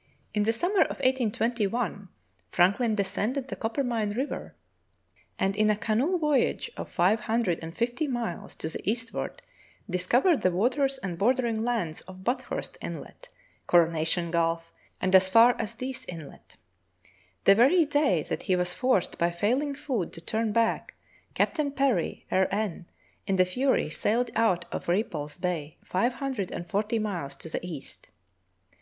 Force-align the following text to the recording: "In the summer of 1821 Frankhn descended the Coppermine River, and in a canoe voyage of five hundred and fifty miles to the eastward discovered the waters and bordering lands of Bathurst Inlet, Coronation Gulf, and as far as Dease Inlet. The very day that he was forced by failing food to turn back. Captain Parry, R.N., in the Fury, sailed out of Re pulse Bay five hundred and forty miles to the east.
"In 0.34 0.42
the 0.42 0.52
summer 0.52 0.82
of 0.82 0.98
1821 0.98 2.10
Frankhn 2.52 2.94
descended 2.94 3.48
the 3.48 3.56
Coppermine 3.56 4.10
River, 4.10 4.54
and 5.38 5.56
in 5.56 5.70
a 5.70 5.74
canoe 5.76 6.18
voyage 6.18 6.70
of 6.76 6.90
five 6.90 7.20
hundred 7.20 7.60
and 7.62 7.74
fifty 7.74 8.06
miles 8.06 8.54
to 8.56 8.68
the 8.68 8.86
eastward 8.90 9.40
discovered 9.88 10.42
the 10.42 10.50
waters 10.50 10.98
and 10.98 11.16
bordering 11.16 11.64
lands 11.64 12.02
of 12.02 12.22
Bathurst 12.22 12.76
Inlet, 12.82 13.30
Coronation 13.66 14.30
Gulf, 14.30 14.70
and 15.00 15.14
as 15.14 15.30
far 15.30 15.56
as 15.58 15.74
Dease 15.76 16.04
Inlet. 16.04 16.56
The 17.44 17.54
very 17.54 17.86
day 17.86 18.22
that 18.24 18.42
he 18.42 18.56
was 18.56 18.74
forced 18.74 19.16
by 19.16 19.30
failing 19.30 19.74
food 19.74 20.12
to 20.12 20.20
turn 20.20 20.52
back. 20.52 20.92
Captain 21.32 21.72
Parry, 21.72 22.26
R.N., 22.30 22.84
in 23.26 23.36
the 23.36 23.46
Fury, 23.46 23.88
sailed 23.88 24.30
out 24.36 24.66
of 24.70 24.88
Re 24.88 25.02
pulse 25.02 25.38
Bay 25.38 25.78
five 25.82 26.16
hundred 26.16 26.50
and 26.50 26.68
forty 26.68 26.98
miles 26.98 27.34
to 27.36 27.48
the 27.48 27.64
east. 27.66 28.10